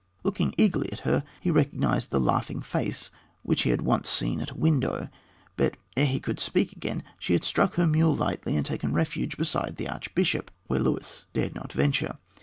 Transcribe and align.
Looking 0.23 0.55
eagerly 0.57 0.91
at 0.91 1.01
her, 1.01 1.23
he 1.41 1.51
recognized 1.51 2.09
the 2.09 2.19
laughing 2.19 2.59
face 2.63 3.11
which 3.43 3.61
he 3.61 3.69
had 3.69 3.83
once 3.83 4.09
seen 4.09 4.41
at 4.41 4.49
a 4.49 4.55
window; 4.57 5.09
but 5.57 5.77
ere 5.95 6.07
he 6.07 6.19
could 6.19 6.39
speak 6.39 6.71
again 6.73 7.03
she 7.19 7.33
had 7.33 7.43
struck 7.43 7.75
her 7.75 7.85
mule 7.85 8.15
lightly 8.15 8.57
and 8.57 8.65
taken 8.65 8.93
refuge 8.93 9.37
beside 9.37 9.75
the 9.75 9.87
archbishop, 9.87 10.49
where 10.65 10.79
Luis 10.79 11.27
dared 11.33 11.53
not 11.53 11.71
venture. 11.71 12.17